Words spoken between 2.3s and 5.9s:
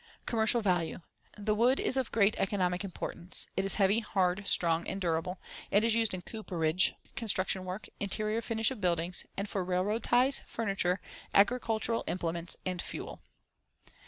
economic importance. It is heavy, hard, strong and durable and